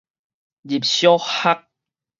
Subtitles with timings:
[0.63, 1.67] 入小學